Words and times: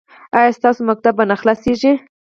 ایا 0.37 0.51
ستاسو 0.59 0.79
ښوونځی 0.85 1.11
به 1.17 1.23
نه 1.29 1.35
خلاصیږي؟ 1.41 1.93